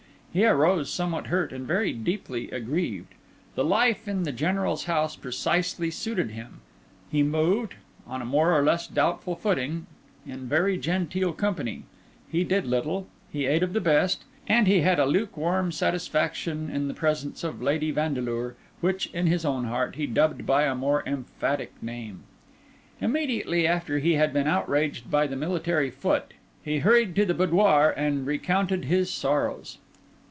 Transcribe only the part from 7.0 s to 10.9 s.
he moved, on a more or less doubtful footing, in very